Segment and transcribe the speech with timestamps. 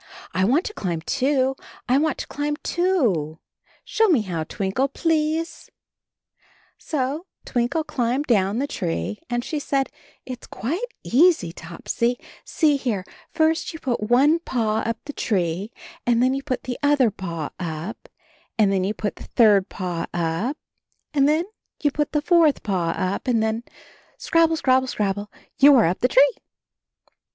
[0.33, 1.55] I want to climb, too;
[1.87, 3.37] I want to climb, too.
[3.85, 4.43] Show me how.
[4.45, 5.69] Twinkle, please
[6.79, 9.91] So Twinkle climbed down the tree and she said,
[10.25, 15.71] "It's quite easy, Topsy; see here, first you put one paw up the tree,
[16.03, 18.09] and then you put the other paw up,
[18.57, 20.57] and then you put the third paw up,
[21.13, 21.45] and then
[21.79, 23.61] you put the fourth paw up, and then—
[24.17, 26.33] scrabble, scrabble, scrab ble, you are up the tree."